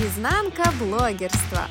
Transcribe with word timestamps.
Изнанка 0.00 0.62
блогерства. 0.78 1.66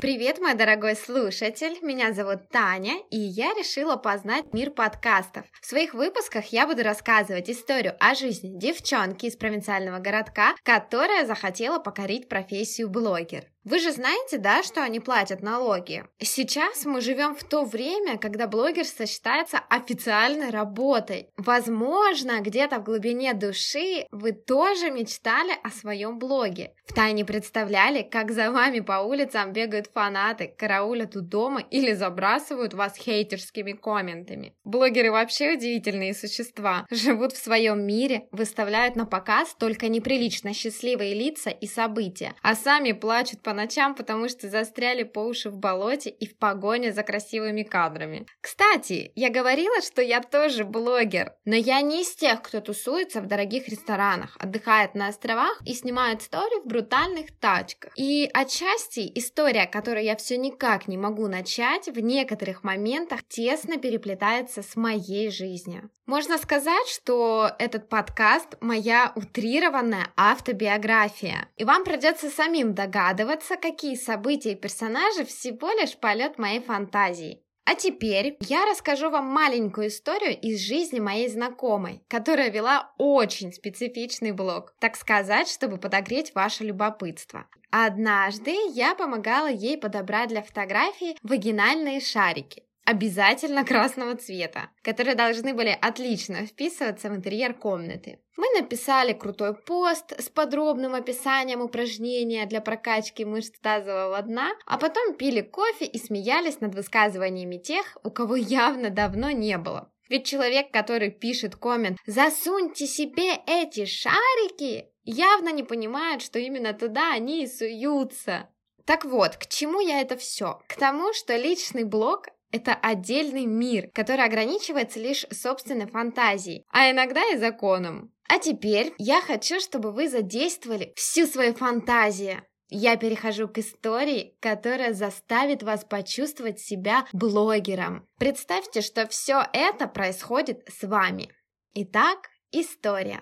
Привет, 0.00 0.38
мой 0.38 0.54
дорогой 0.54 0.94
слушатель! 0.94 1.78
Меня 1.82 2.12
зовут 2.12 2.48
Таня, 2.50 3.00
и 3.10 3.18
я 3.18 3.52
решила 3.54 3.96
познать 3.96 4.52
мир 4.52 4.70
подкастов. 4.70 5.44
В 5.60 5.66
своих 5.66 5.94
выпусках 5.94 6.46
я 6.52 6.68
буду 6.68 6.84
рассказывать 6.84 7.50
историю 7.50 7.96
о 7.98 8.14
жизни 8.14 8.56
девчонки 8.56 9.26
из 9.26 9.34
провинциального 9.34 9.98
городка, 9.98 10.54
которая 10.62 11.26
захотела 11.26 11.80
покорить 11.80 12.28
профессию 12.28 12.90
блогер. 12.90 13.51
Вы 13.64 13.78
же 13.78 13.92
знаете, 13.92 14.38
да, 14.38 14.64
что 14.64 14.82
они 14.82 14.98
платят 14.98 15.40
налоги? 15.40 16.04
Сейчас 16.18 16.84
мы 16.84 17.00
живем 17.00 17.36
в 17.36 17.44
то 17.44 17.64
время, 17.64 18.18
когда 18.18 18.48
блогерство 18.48 19.06
считается 19.06 19.60
официальной 19.68 20.50
работой. 20.50 21.28
Возможно, 21.36 22.40
где-то 22.40 22.80
в 22.80 22.84
глубине 22.84 23.34
души 23.34 24.06
вы 24.10 24.32
тоже 24.32 24.90
мечтали 24.90 25.52
о 25.62 25.70
своем 25.70 26.18
блоге. 26.18 26.74
Втайне 26.86 27.24
представляли, 27.24 28.02
как 28.02 28.32
за 28.32 28.50
вами 28.50 28.80
по 28.80 29.00
улицам 29.00 29.52
бегают 29.52 29.86
фанаты, 29.94 30.52
караулят 30.58 31.14
у 31.14 31.20
дома 31.20 31.60
или 31.60 31.92
забрасывают 31.92 32.74
вас 32.74 32.96
хейтерскими 32.96 33.72
комментами. 33.72 34.56
Блогеры 34.64 35.12
вообще 35.12 35.52
удивительные 35.52 36.14
существа. 36.14 36.84
Живут 36.90 37.32
в 37.32 37.42
своем 37.42 37.86
мире, 37.86 38.26
выставляют 38.32 38.96
на 38.96 39.06
показ 39.06 39.54
только 39.56 39.86
неприлично 39.86 40.52
счастливые 40.52 41.14
лица 41.14 41.50
и 41.50 41.68
события, 41.68 42.34
а 42.42 42.56
сами 42.56 42.90
плачут 42.90 43.40
по 43.40 43.51
ночам, 43.52 43.94
потому 43.94 44.28
что 44.28 44.48
застряли 44.48 45.02
по 45.02 45.20
уши 45.20 45.50
в 45.50 45.56
болоте 45.56 46.10
и 46.10 46.26
в 46.26 46.36
погоне 46.38 46.92
за 46.92 47.02
красивыми 47.02 47.62
кадрами. 47.62 48.26
Кстати, 48.40 49.12
я 49.14 49.30
говорила, 49.30 49.80
что 49.80 50.02
я 50.02 50.20
тоже 50.20 50.64
блогер, 50.64 51.34
но 51.44 51.54
я 51.54 51.80
не 51.80 52.02
из 52.02 52.14
тех, 52.14 52.42
кто 52.42 52.60
тусуется 52.60 53.20
в 53.20 53.26
дорогих 53.26 53.68
ресторанах, 53.68 54.36
отдыхает 54.38 54.94
на 54.94 55.08
островах 55.08 55.60
и 55.64 55.74
снимает 55.74 56.22
стори 56.22 56.60
в 56.60 56.66
брутальных 56.66 57.36
тачках. 57.38 57.92
И 57.96 58.28
отчасти 58.32 59.10
история, 59.14 59.66
которую 59.66 60.04
я 60.04 60.16
все 60.16 60.36
никак 60.36 60.88
не 60.88 60.98
могу 60.98 61.28
начать, 61.28 61.88
в 61.88 61.98
некоторых 61.98 62.64
моментах 62.64 63.20
тесно 63.28 63.78
переплетается 63.78 64.62
с 64.62 64.76
моей 64.76 65.30
жизнью. 65.30 65.90
Можно 66.12 66.36
сказать, 66.36 66.88
что 66.88 67.52
этот 67.58 67.88
подкаст 67.88 68.58
моя 68.60 69.12
утрированная 69.14 70.08
автобиография, 70.14 71.48
и 71.56 71.64
вам 71.64 71.84
придется 71.84 72.28
самим 72.28 72.74
догадываться, 72.74 73.56
какие 73.56 73.94
события 73.94 74.52
и 74.52 74.54
персонажи 74.54 75.24
всего 75.24 75.70
лишь 75.70 75.96
полет 75.96 76.38
моей 76.38 76.60
фантазии. 76.60 77.42
А 77.64 77.76
теперь 77.76 78.36
я 78.40 78.66
расскажу 78.66 79.08
вам 79.08 79.24
маленькую 79.24 79.88
историю 79.88 80.38
из 80.38 80.60
жизни 80.60 81.00
моей 81.00 81.30
знакомой, 81.30 82.02
которая 82.08 82.50
вела 82.50 82.92
очень 82.98 83.50
специфичный 83.50 84.32
блог, 84.32 84.74
так 84.80 84.96
сказать, 84.96 85.48
чтобы 85.48 85.78
подогреть 85.78 86.34
ваше 86.34 86.64
любопытство. 86.64 87.46
Однажды 87.70 88.54
я 88.74 88.94
помогала 88.94 89.50
ей 89.50 89.78
подобрать 89.78 90.28
для 90.28 90.42
фотографии 90.42 91.16
вагинальные 91.22 92.02
шарики 92.02 92.64
обязательно 92.84 93.64
красного 93.66 94.16
цвета, 94.16 94.70
которые 94.82 95.14
должны 95.14 95.54
были 95.54 95.76
отлично 95.80 96.46
вписываться 96.46 97.10
в 97.10 97.14
интерьер 97.14 97.54
комнаты. 97.54 98.18
Мы 98.36 98.46
написали 98.58 99.12
крутой 99.12 99.54
пост 99.54 100.18
с 100.18 100.28
подробным 100.28 100.94
описанием 100.94 101.60
упражнения 101.60 102.46
для 102.46 102.60
прокачки 102.60 103.24
мышц 103.24 103.58
тазового 103.60 104.20
дна, 104.22 104.50
а 104.66 104.78
потом 104.78 105.14
пили 105.14 105.42
кофе 105.42 105.84
и 105.84 105.98
смеялись 105.98 106.60
над 106.60 106.74
высказываниями 106.74 107.56
тех, 107.56 107.98
у 108.02 108.10
кого 108.10 108.36
явно 108.36 108.90
давно 108.90 109.30
не 109.30 109.58
было. 109.58 109.92
Ведь 110.08 110.26
человек, 110.26 110.70
который 110.70 111.10
пишет 111.10 111.56
коммент 111.56 111.98
«Засуньте 112.06 112.86
себе 112.86 113.34
эти 113.46 113.86
шарики!» 113.86 114.86
явно 115.04 115.50
не 115.50 115.62
понимает, 115.62 116.22
что 116.22 116.38
именно 116.38 116.72
туда 116.74 117.12
они 117.12 117.44
и 117.44 117.46
суются. 117.46 118.48
Так 118.84 119.04
вот, 119.04 119.36
к 119.36 119.46
чему 119.46 119.80
я 119.80 120.00
это 120.00 120.16
все? 120.16 120.60
К 120.68 120.76
тому, 120.76 121.12
что 121.12 121.36
личный 121.36 121.84
блог 121.84 122.26
это 122.52 122.74
отдельный 122.74 123.46
мир, 123.46 123.90
который 123.92 124.24
ограничивается 124.24 125.00
лишь 125.00 125.26
собственной 125.32 125.86
фантазией, 125.86 126.64
а 126.68 126.90
иногда 126.90 127.22
и 127.32 127.36
законом. 127.36 128.12
А 128.28 128.38
теперь 128.38 128.94
я 128.98 129.20
хочу, 129.20 129.60
чтобы 129.60 129.92
вы 129.92 130.08
задействовали 130.08 130.92
всю 130.96 131.26
свою 131.26 131.54
фантазию. 131.54 132.42
Я 132.68 132.96
перехожу 132.96 133.48
к 133.48 133.58
истории, 133.58 134.36
которая 134.40 134.94
заставит 134.94 135.62
вас 135.62 135.84
почувствовать 135.84 136.58
себя 136.58 137.06
блогером. 137.12 138.06
Представьте, 138.18 138.80
что 138.80 139.06
все 139.08 139.44
это 139.52 139.86
происходит 139.86 140.66
с 140.68 140.86
вами. 140.86 141.28
Итак, 141.74 142.30
история. 142.50 143.20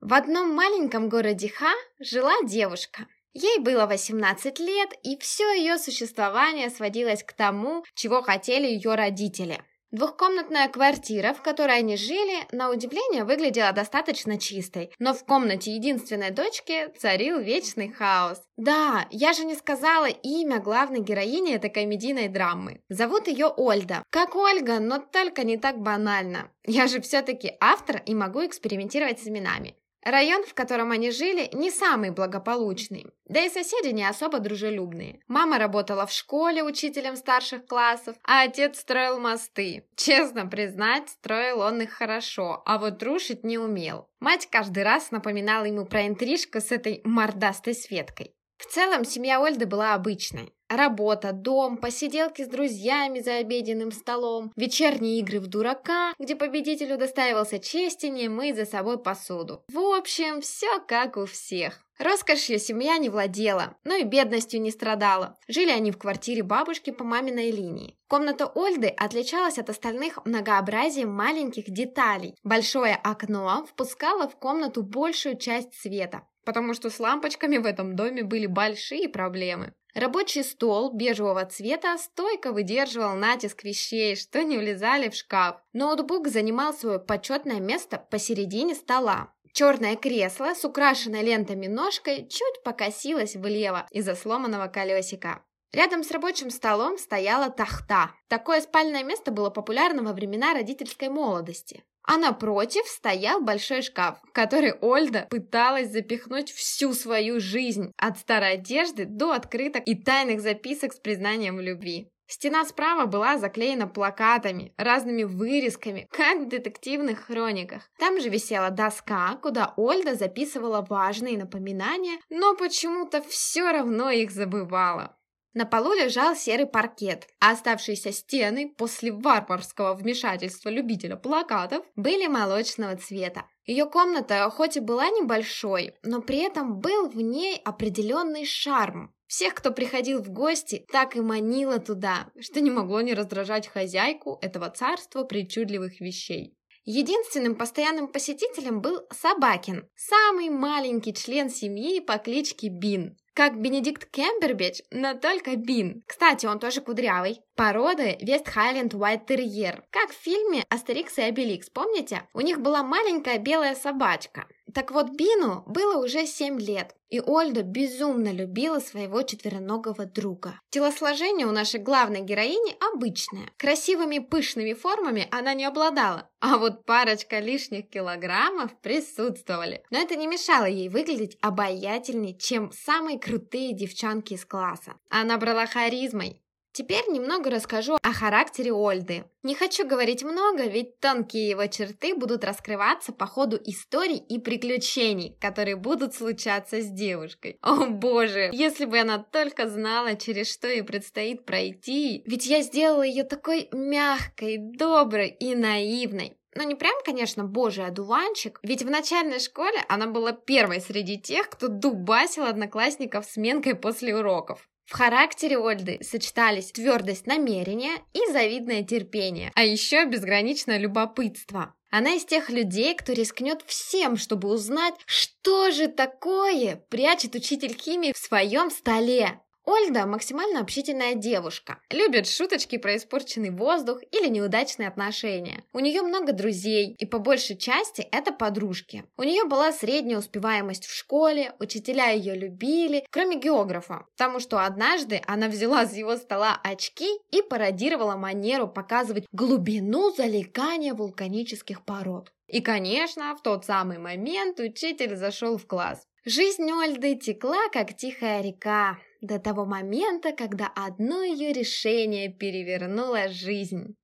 В 0.00 0.14
одном 0.14 0.54
маленьком 0.54 1.08
городе 1.08 1.48
Ха 1.48 1.72
жила 1.98 2.34
девушка. 2.44 3.08
Ей 3.38 3.58
было 3.58 3.84
18 3.84 4.58
лет, 4.60 4.94
и 5.02 5.18
все 5.18 5.44
ее 5.52 5.76
существование 5.76 6.70
сводилось 6.70 7.22
к 7.22 7.34
тому, 7.34 7.84
чего 7.94 8.22
хотели 8.22 8.66
ее 8.66 8.94
родители. 8.94 9.60
Двухкомнатная 9.90 10.68
квартира, 10.68 11.34
в 11.34 11.42
которой 11.42 11.76
они 11.76 11.98
жили, 11.98 12.46
на 12.50 12.70
удивление 12.70 13.24
выглядела 13.24 13.72
достаточно 13.72 14.38
чистой, 14.38 14.90
но 14.98 15.12
в 15.12 15.26
комнате 15.26 15.74
единственной 15.74 16.30
дочки 16.30 16.88
царил 16.98 17.38
вечный 17.38 17.92
хаос. 17.92 18.40
Да, 18.56 19.06
я 19.10 19.34
же 19.34 19.44
не 19.44 19.54
сказала 19.54 20.06
имя 20.06 20.58
главной 20.58 21.00
героини 21.00 21.54
этой 21.54 21.68
комедийной 21.68 22.28
драмы. 22.28 22.80
Зовут 22.88 23.28
ее 23.28 23.48
Ольда. 23.48 24.02
Как 24.08 24.34
Ольга, 24.34 24.80
но 24.80 24.98
только 24.98 25.44
не 25.44 25.58
так 25.58 25.78
банально. 25.78 26.50
Я 26.64 26.86
же 26.86 27.02
все-таки 27.02 27.52
автор 27.60 28.02
и 28.06 28.14
могу 28.14 28.46
экспериментировать 28.46 29.20
с 29.20 29.28
именами. 29.28 29.76
Район, 30.06 30.44
в 30.44 30.54
котором 30.54 30.92
они 30.92 31.10
жили, 31.10 31.50
не 31.52 31.68
самый 31.68 32.10
благополучный, 32.10 33.08
да 33.24 33.44
и 33.44 33.50
соседи 33.50 33.88
не 33.88 34.08
особо 34.08 34.38
дружелюбные. 34.38 35.18
Мама 35.26 35.58
работала 35.58 36.06
в 36.06 36.12
школе 36.12 36.62
учителем 36.62 37.16
старших 37.16 37.66
классов, 37.66 38.14
а 38.22 38.42
отец 38.42 38.78
строил 38.78 39.18
мосты. 39.18 39.88
Честно 39.96 40.46
признать, 40.46 41.08
строил 41.08 41.58
он 41.58 41.82
их 41.82 41.90
хорошо, 41.90 42.62
а 42.66 42.78
вот 42.78 43.02
рушить 43.02 43.42
не 43.42 43.58
умел. 43.58 44.08
Мать 44.20 44.46
каждый 44.48 44.84
раз 44.84 45.10
напоминала 45.10 45.64
ему 45.64 45.84
про 45.84 46.06
интрижку 46.06 46.60
с 46.60 46.70
этой 46.70 47.00
мордастой 47.02 47.74
Светкой. 47.74 48.32
В 48.58 48.66
целом, 48.66 49.04
семья 49.04 49.40
Ольды 49.40 49.66
была 49.66 49.94
обычной. 49.94 50.55
Работа, 50.68 51.32
дом, 51.32 51.76
посиделки 51.76 52.42
с 52.42 52.48
друзьями 52.48 53.20
за 53.20 53.36
обеденным 53.36 53.92
столом, 53.92 54.52
вечерние 54.56 55.20
игры 55.20 55.38
в 55.38 55.46
дурака, 55.46 56.12
где 56.18 56.34
победителю 56.34 56.98
доставился 56.98 57.60
чести 57.60 58.06
не 58.06 58.28
мыть 58.28 58.56
за 58.56 58.66
собой 58.66 58.98
посуду. 58.98 59.62
В 59.72 59.78
общем, 59.78 60.40
все 60.40 60.80
как 60.88 61.16
у 61.16 61.26
всех. 61.26 61.86
Роскошью 61.98 62.58
семья 62.58 62.98
не 62.98 63.08
владела, 63.08 63.76
но 63.84 63.94
и 63.94 64.02
бедностью 64.02 64.60
не 64.60 64.70
страдала. 64.70 65.38
Жили 65.48 65.70
они 65.70 65.92
в 65.92 65.98
квартире 65.98 66.42
бабушки 66.42 66.90
по 66.90 67.04
маминой 67.04 67.50
линии. 67.52 67.96
Комната 68.08 68.46
Ольды 68.46 68.88
отличалась 68.88 69.58
от 69.58 69.70
остальных 69.70 70.24
многообразием 70.26 71.10
маленьких 71.10 71.70
деталей. 71.70 72.34
Большое 72.42 72.96
окно 72.96 73.64
впускало 73.70 74.28
в 74.28 74.36
комнату 74.36 74.82
большую 74.82 75.38
часть 75.38 75.74
света, 75.74 76.22
потому 76.44 76.74
что 76.74 76.90
с 76.90 76.98
лампочками 76.98 77.56
в 77.56 77.64
этом 77.64 77.96
доме 77.96 78.24
были 78.24 78.46
большие 78.46 79.08
проблемы. 79.08 79.72
Рабочий 79.96 80.44
стол 80.44 80.92
бежевого 80.92 81.46
цвета 81.46 81.96
стойко 81.96 82.52
выдерживал 82.52 83.14
натиск 83.14 83.64
вещей, 83.64 84.14
что 84.14 84.42
не 84.42 84.58
влезали 84.58 85.08
в 85.08 85.14
шкаф. 85.14 85.56
Ноутбук 85.72 86.28
занимал 86.28 86.74
свое 86.74 86.98
почетное 86.98 87.60
место 87.60 87.96
посередине 88.10 88.74
стола. 88.74 89.32
Черное 89.54 89.96
кресло 89.96 90.52
с 90.54 90.66
украшенной 90.66 91.22
лентами 91.22 91.66
ножкой 91.66 92.28
чуть 92.28 92.62
покосилось 92.62 93.36
влево 93.36 93.86
из-за 93.90 94.14
сломанного 94.14 94.66
колесика. 94.66 95.42
Рядом 95.72 96.02
с 96.02 96.10
рабочим 96.10 96.50
столом 96.50 96.98
стояла 96.98 97.50
тахта. 97.50 98.12
Такое 98.28 98.60
спальное 98.60 99.04
место 99.04 99.30
было 99.30 99.50
популярно 99.50 100.02
во 100.02 100.12
времена 100.12 100.54
родительской 100.54 101.08
молодости. 101.08 101.84
А 102.02 102.18
напротив 102.18 102.86
стоял 102.86 103.40
большой 103.40 103.82
шкаф, 103.82 104.18
в 104.22 104.32
который 104.32 104.74
Ольда 104.80 105.26
пыталась 105.28 105.90
запихнуть 105.90 106.52
всю 106.52 106.92
свою 106.92 107.40
жизнь, 107.40 107.92
от 107.96 108.18
старой 108.18 108.54
одежды 108.54 109.06
до 109.06 109.32
открыток 109.32 109.82
и 109.86 109.96
тайных 109.96 110.40
записок 110.40 110.92
с 110.92 111.00
признанием 111.00 111.60
любви. 111.60 112.08
Стена 112.28 112.64
справа 112.64 113.06
была 113.06 113.38
заклеена 113.38 113.86
плакатами, 113.86 114.72
разными 114.76 115.22
вырезками, 115.22 116.08
как 116.10 116.40
в 116.40 116.48
детективных 116.48 117.26
хрониках. 117.26 117.88
Там 117.98 118.20
же 118.20 118.28
висела 118.28 118.70
доска, 118.70 119.36
куда 119.42 119.74
Ольда 119.76 120.14
записывала 120.14 120.84
важные 120.88 121.38
напоминания, 121.38 122.18
но 122.28 122.56
почему-то 122.56 123.22
все 123.22 123.70
равно 123.70 124.10
их 124.10 124.32
забывала. 124.32 125.16
На 125.56 125.64
полу 125.64 125.94
лежал 125.94 126.36
серый 126.36 126.66
паркет, 126.66 127.28
а 127.40 127.52
оставшиеся 127.52 128.12
стены 128.12 128.74
после 128.76 129.10
варварского 129.10 129.94
вмешательства 129.94 130.68
любителя 130.68 131.16
плакатов 131.16 131.82
были 131.96 132.26
молочного 132.26 132.94
цвета. 132.98 133.46
Ее 133.64 133.86
комната 133.86 134.50
хоть 134.50 134.76
и 134.76 134.80
была 134.80 135.08
небольшой, 135.08 135.94
но 136.02 136.20
при 136.20 136.40
этом 136.40 136.78
был 136.78 137.08
в 137.08 137.16
ней 137.22 137.58
определенный 137.64 138.44
шарм. 138.44 139.14
Всех, 139.28 139.54
кто 139.54 139.70
приходил 139.70 140.22
в 140.22 140.28
гости, 140.28 140.84
так 140.92 141.16
и 141.16 141.22
манило 141.22 141.78
туда, 141.78 142.28
что 142.38 142.60
не 142.60 142.70
могло 142.70 143.00
не 143.00 143.14
раздражать 143.14 143.66
хозяйку 143.66 144.38
этого 144.42 144.68
царства 144.68 145.24
причудливых 145.24 146.02
вещей. 146.02 146.54
Единственным 146.84 147.54
постоянным 147.54 148.08
посетителем 148.08 148.82
был 148.82 149.06
Собакин, 149.10 149.88
самый 149.96 150.50
маленький 150.50 151.14
член 151.14 151.48
семьи 151.48 152.00
по 152.00 152.18
кличке 152.18 152.68
Бин. 152.68 153.16
Как 153.36 153.60
Бенедикт 153.60 154.06
Кембербич, 154.06 154.80
но 154.90 155.12
только 155.12 155.56
Бин. 155.56 156.02
Кстати, 156.06 156.46
он 156.46 156.58
тоже 156.58 156.80
кудрявый. 156.80 157.42
Породы 157.54 158.16
Вест 158.22 158.48
Хайленд 158.48 158.94
Уайт 158.94 159.26
Терьер. 159.26 159.84
Как 159.90 160.08
в 160.08 160.14
фильме 160.14 160.64
«Астерикс 160.70 161.18
и 161.18 161.22
Обеликс», 161.22 161.68
помните? 161.68 162.22
У 162.32 162.40
них 162.40 162.60
была 162.60 162.82
маленькая 162.82 163.36
белая 163.36 163.74
собачка. 163.74 164.46
Так 164.76 164.90
вот, 164.90 165.08
Бину 165.08 165.64
было 165.66 166.04
уже 166.04 166.26
7 166.26 166.60
лет, 166.60 166.94
и 167.08 167.18
Ольда 167.18 167.62
безумно 167.62 168.30
любила 168.30 168.78
своего 168.78 169.22
четвероногого 169.22 170.04
друга. 170.04 170.60
Телосложение 170.68 171.46
у 171.46 171.50
нашей 171.50 171.80
главной 171.80 172.20
героини 172.20 172.76
обычное. 172.92 173.50
Красивыми 173.56 174.18
пышными 174.18 174.74
формами 174.74 175.28
она 175.30 175.54
не 175.54 175.64
обладала, 175.64 176.28
а 176.40 176.58
вот 176.58 176.84
парочка 176.84 177.38
лишних 177.38 177.88
килограммов 177.88 178.78
присутствовали. 178.82 179.82
Но 179.88 179.98
это 179.98 180.14
не 180.14 180.26
мешало 180.26 180.66
ей 180.66 180.90
выглядеть 180.90 181.38
обаятельней, 181.40 182.36
чем 182.36 182.70
самые 182.70 183.18
крутые 183.18 183.72
девчонки 183.72 184.34
из 184.34 184.44
класса. 184.44 184.96
Она 185.08 185.38
брала 185.38 185.64
харизмой, 185.64 186.42
Теперь 186.76 187.08
немного 187.08 187.48
расскажу 187.48 187.96
о 188.02 188.12
характере 188.12 188.70
Ольды. 188.70 189.24
Не 189.42 189.54
хочу 189.54 189.88
говорить 189.88 190.22
много, 190.22 190.64
ведь 190.64 191.00
тонкие 191.00 191.48
его 191.48 191.66
черты 191.68 192.14
будут 192.14 192.44
раскрываться 192.44 193.14
по 193.14 193.24
ходу 193.24 193.58
историй 193.64 194.18
и 194.18 194.38
приключений, 194.38 195.38
которые 195.40 195.76
будут 195.76 196.14
случаться 196.14 196.82
с 196.82 196.90
девушкой. 196.90 197.56
О 197.62 197.86
боже, 197.86 198.50
если 198.52 198.84
бы 198.84 198.98
она 198.98 199.16
только 199.16 199.70
знала, 199.70 200.16
через 200.16 200.52
что 200.52 200.68
ей 200.68 200.82
предстоит 200.82 201.46
пройти. 201.46 202.22
Ведь 202.26 202.44
я 202.44 202.60
сделала 202.60 203.04
ее 203.04 203.24
такой 203.24 203.70
мягкой, 203.72 204.58
доброй 204.58 205.30
и 205.30 205.54
наивной. 205.54 206.36
Ну, 206.54 206.62
не 206.64 206.74
прям, 206.74 206.94
конечно, 207.06 207.44
божий 207.44 207.86
одуванчик, 207.86 208.60
ведь 208.62 208.82
в 208.82 208.90
начальной 208.90 209.40
школе 209.40 209.78
она 209.88 210.08
была 210.08 210.32
первой 210.32 210.82
среди 210.82 211.18
тех, 211.18 211.48
кто 211.48 211.68
дубасил 211.68 212.44
одноклассников 212.44 213.24
сменкой 213.24 213.76
после 213.76 214.14
уроков. 214.14 214.68
В 214.86 214.94
характере 214.94 215.58
Ольды 215.58 215.98
сочетались 216.00 216.70
твердость 216.70 217.26
намерения 217.26 217.96
и 218.12 218.32
завидное 218.32 218.84
терпение, 218.84 219.50
а 219.56 219.64
еще 219.64 220.04
безграничное 220.06 220.78
любопытство. 220.78 221.74
Она 221.90 222.14
из 222.14 222.24
тех 222.24 222.50
людей, 222.50 222.94
кто 222.94 223.12
рискнет 223.12 223.62
всем, 223.66 224.16
чтобы 224.16 224.48
узнать, 224.48 224.94
что 225.06 225.70
же 225.72 225.88
такое 225.88 226.76
прячет 226.88 227.34
учитель 227.34 227.76
химии 227.76 228.12
в 228.12 228.18
своем 228.18 228.70
столе. 228.70 229.40
Ольда 229.66 230.06
максимально 230.06 230.60
общительная 230.60 231.14
девушка, 231.14 231.80
любит 231.90 232.28
шуточки 232.28 232.78
про 232.78 232.96
испорченный 232.96 233.50
воздух 233.50 234.00
или 234.12 234.28
неудачные 234.28 234.88
отношения. 234.88 235.64
У 235.72 235.80
нее 235.80 236.02
много 236.02 236.32
друзей, 236.32 236.94
и 236.96 237.04
по 237.04 237.18
большей 237.18 237.56
части 237.56 238.06
это 238.12 238.30
подружки. 238.32 239.04
У 239.16 239.24
нее 239.24 239.44
была 239.44 239.72
средняя 239.72 240.20
успеваемость 240.20 240.86
в 240.86 240.94
школе, 240.94 241.52
учителя 241.58 242.10
ее 242.10 242.36
любили, 242.36 243.04
кроме 243.10 243.40
географа, 243.40 244.06
потому 244.16 244.38
что 244.38 244.64
однажды 244.64 245.20
она 245.26 245.48
взяла 245.48 245.84
с 245.84 245.94
его 245.94 246.16
стола 246.16 246.60
очки 246.62 247.18
и 247.32 247.42
пародировала 247.42 248.14
манеру 248.14 248.68
показывать 248.68 249.26
глубину 249.32 250.12
залегания 250.12 250.94
вулканических 250.94 251.84
пород. 251.84 252.32
И, 252.46 252.60
конечно, 252.60 253.34
в 253.34 253.42
тот 253.42 253.64
самый 253.64 253.98
момент 253.98 254.60
учитель 254.60 255.16
зашел 255.16 255.58
в 255.58 255.66
класс. 255.66 256.06
Жизнь 256.24 256.70
Ольды 256.70 257.16
текла, 257.16 257.68
как 257.72 257.96
тихая 257.96 258.42
река, 258.42 258.98
до 259.26 259.38
того 259.38 259.64
момента, 259.64 260.32
когда 260.32 260.66
одно 260.74 261.22
ее 261.22 261.52
решение 261.52 262.32
перевернуло 262.32 263.28
жизнь. 263.28 263.96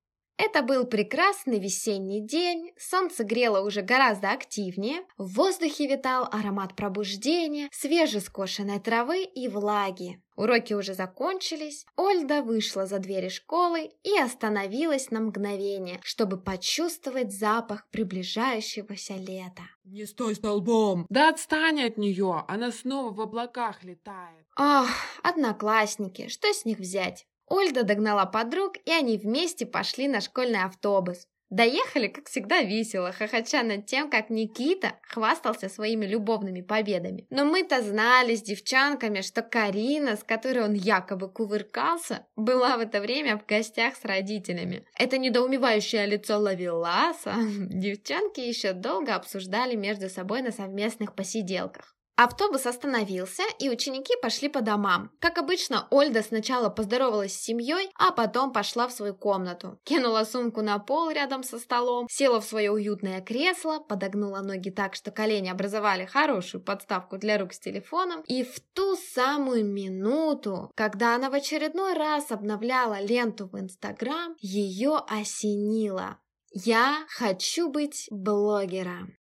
Это 0.45 0.63
был 0.63 0.87
прекрасный 0.87 1.61
весенний 1.61 2.21
день, 2.21 2.73
солнце 2.77 3.23
грело 3.23 3.61
уже 3.61 3.83
гораздо 3.83 4.33
активнее, 4.33 5.03
в 5.17 5.35
воздухе 5.35 5.87
витал 5.87 6.29
аромат 6.33 6.75
пробуждения, 6.75 7.69
свежескошенной 7.71 8.81
травы 8.81 9.23
и 9.23 9.47
влаги. 9.47 10.21
Уроки 10.35 10.73
уже 10.73 10.95
закончились, 10.95 11.87
Ольда 11.97 12.43
вышла 12.43 12.87
за 12.87 12.99
двери 12.99 13.29
школы 13.29 13.91
и 14.03 14.19
остановилась 14.19 15.13
на 15.13 15.21
мгновение, 15.21 16.01
чтобы 16.03 16.43
почувствовать 16.43 17.33
запах 17.33 17.89
приближающегося 17.91 19.15
лета. 19.15 19.63
«Не 19.85 20.07
стой 20.07 20.35
столбом! 20.35 21.07
Да 21.09 21.29
отстань 21.29 21.83
от 21.83 21.99
нее! 21.99 22.45
Она 22.49 22.73
снова 22.73 23.13
в 23.13 23.21
облаках 23.21 23.85
летает!» 23.85 24.42
Ах, 24.57 24.91
одноклассники, 25.23 26.29
что 26.29 26.53
с 26.53 26.65
них 26.65 26.79
взять? 26.79 27.27
Ольга 27.47 27.83
догнала 27.83 28.27
подруг, 28.27 28.77
и 28.85 28.91
они 28.91 29.17
вместе 29.17 29.67
пошли 29.67 30.09
на 30.09 30.21
школьный 30.21 30.63
автобус. 30.63 31.27
Доехали, 31.53 32.09
как 32.09 32.31
всегда, 32.31 32.63
весело, 32.63 33.13
хохоча 33.13 33.63
над 33.63 33.85
тем, 33.85 34.09
как 34.09 34.31
Никита 34.31 34.95
хвастался 35.03 35.69
своими 35.69 36.07
любовными 36.07 36.63
победами. 36.63 37.27
Но 37.29 37.45
мы-то 37.45 37.83
знали 37.83 38.35
с 38.35 38.41
девчонками, 38.41 39.21
что 39.21 39.43
Карина, 39.43 40.17
с 40.17 40.25
которой 40.25 40.65
он 40.65 40.73
якобы 40.73 41.31
кувыркался, 41.31 42.27
была 42.37 42.79
в 42.79 42.81
это 42.81 43.03
время 43.03 43.37
в 43.39 43.45
гостях 43.45 43.97
с 43.97 44.05
родителями. 44.07 44.87
Это 44.99 45.19
недоумевающее 45.19 46.07
лицо 46.07 46.39
Лавеласа 46.39 47.35
девчонки 47.59 48.41
еще 48.41 48.73
долго 48.73 49.15
обсуждали 49.15 49.77
между 49.77 50.09
собой 50.09 50.41
на 50.41 50.53
совместных 50.53 51.15
посиделках. 51.15 51.95
Автобус 52.17 52.67
остановился, 52.67 53.43
и 53.59 53.71
ученики 53.71 54.15
пошли 54.21 54.49
по 54.49 54.61
домам. 54.61 55.11
Как 55.19 55.39
обычно, 55.39 55.89
Ольда 55.91 56.23
сначала 56.23 56.69
поздоровалась 56.69 57.33
с 57.33 57.43
семьей, 57.43 57.91
а 57.99 58.13
потом 58.13 58.53
пошла 58.53 58.87
в 58.87 58.93
свою 58.93 59.15
комнату. 59.15 59.79
Кинула 59.85 60.25
сумку 60.25 60.61
на 60.61 60.79
пол 60.79 61.11
рядом 61.11 61.43
со 61.43 61.59
столом, 61.59 62.07
села 62.11 62.41
в 62.41 62.45
свое 62.45 62.71
уютное 62.71 63.23
кресло, 63.23 63.79
подогнула 63.79 64.41
ноги 64.41 64.71
так, 64.71 64.95
что 64.95 65.11
колени 65.11 65.49
образовали 65.49 66.05
хорошую 66.05 66.63
подставку 66.63 67.17
для 67.17 67.39
рук 67.39 67.55
с 67.55 67.59
телефоном, 67.59 68.23
и 68.27 68.45
в 68.45 68.61
ту 68.75 68.95
самую 68.97 69.65
минуту, 69.65 70.71
когда 70.75 71.15
она 71.15 71.31
в 71.31 71.35
очередной 71.35 71.95
раз 71.95 72.31
обновляла 72.31 73.01
ленту 73.01 73.49
в 73.49 73.59
Инстаграм, 73.59 74.37
ее 74.39 75.01
осенило. 75.09 76.19
Я 76.53 77.07
хочу 77.09 77.71
быть 77.71 78.09
блогером. 78.11 79.17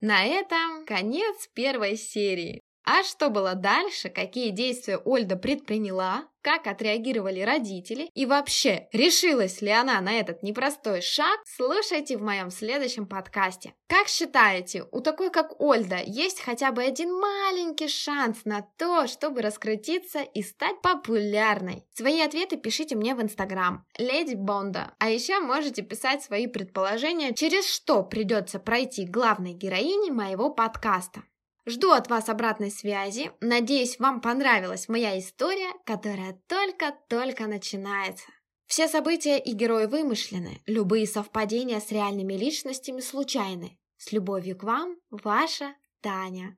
На 0.00 0.24
этом 0.24 0.86
конец 0.86 1.48
первой 1.54 1.96
серии. 1.96 2.62
А 2.90 3.04
что 3.04 3.28
было 3.28 3.54
дальше, 3.54 4.08
какие 4.08 4.48
действия 4.48 4.96
Ольда 4.96 5.36
предприняла, 5.36 6.24
как 6.40 6.66
отреагировали 6.66 7.40
родители 7.40 8.08
и 8.14 8.24
вообще, 8.24 8.88
решилась 8.92 9.60
ли 9.60 9.68
она 9.68 10.00
на 10.00 10.14
этот 10.14 10.42
непростой 10.42 11.02
шаг, 11.02 11.38
слушайте 11.44 12.16
в 12.16 12.22
моем 12.22 12.50
следующем 12.50 13.06
подкасте. 13.06 13.74
Как 13.88 14.08
считаете, 14.08 14.86
у 14.90 15.00
такой 15.00 15.30
как 15.30 15.60
Ольда 15.60 15.98
есть 16.02 16.40
хотя 16.40 16.72
бы 16.72 16.82
один 16.82 17.12
маленький 17.12 17.88
шанс 17.88 18.46
на 18.46 18.66
то, 18.78 19.06
чтобы 19.06 19.42
раскрутиться 19.42 20.20
и 20.22 20.42
стать 20.42 20.80
популярной? 20.80 21.84
Свои 21.94 22.22
ответы 22.22 22.56
пишите 22.56 22.96
мне 22.96 23.14
в 23.14 23.20
инстаграм 23.20 23.84
Леди 23.98 24.34
Бонда. 24.34 24.94
А 24.98 25.10
еще 25.10 25.40
можете 25.40 25.82
писать 25.82 26.22
свои 26.22 26.46
предположения, 26.46 27.34
через 27.34 27.68
что 27.68 28.02
придется 28.02 28.58
пройти 28.58 29.04
главной 29.04 29.52
героине 29.52 30.10
моего 30.10 30.48
подкаста. 30.48 31.24
Жду 31.68 31.90
от 31.90 32.08
вас 32.08 32.30
обратной 32.30 32.70
связи. 32.70 33.30
Надеюсь, 33.42 33.98
вам 33.98 34.22
понравилась 34.22 34.88
моя 34.88 35.18
история, 35.18 35.70
которая 35.84 36.40
только-только 36.48 37.46
начинается. 37.46 38.24
Все 38.66 38.88
события 38.88 39.38
и 39.38 39.52
герои 39.52 39.84
вымышлены, 39.84 40.62
любые 40.64 41.06
совпадения 41.06 41.80
с 41.80 41.92
реальными 41.92 42.32
личностями 42.32 43.00
случайны. 43.00 43.78
С 43.98 44.12
любовью 44.12 44.56
к 44.56 44.62
вам, 44.62 44.96
ваша 45.10 45.74
Таня. 46.00 46.56